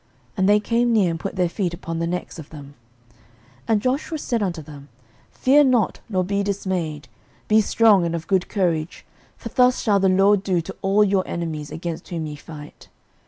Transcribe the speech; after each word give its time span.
And 0.35 0.49
they 0.49 0.59
came 0.59 0.91
near, 0.91 1.11
and 1.11 1.19
put 1.19 1.35
their 1.35 1.47
feet 1.47 1.75
upon 1.75 1.99
the 1.99 2.07
necks 2.07 2.39
of 2.39 2.49
them. 2.49 2.73
06:010:025 3.67 3.67
And 3.67 3.81
Joshua 3.83 4.17
said 4.17 4.41
unto 4.41 4.61
them, 4.63 4.89
Fear 5.29 5.65
not, 5.65 5.99
nor 6.09 6.23
be 6.23 6.41
dismayed, 6.41 7.07
be 7.47 7.61
strong 7.61 8.03
and 8.03 8.15
of 8.15 8.25
good 8.25 8.49
courage: 8.49 9.05
for 9.37 9.49
thus 9.49 9.83
shall 9.83 9.99
the 9.99 10.09
LORD 10.09 10.41
do 10.41 10.59
to 10.59 10.75
all 10.81 11.03
your 11.03 11.21
enemies 11.27 11.69
against 11.71 12.07
whom 12.09 12.25
ye 12.25 12.35
fight. 12.35 12.89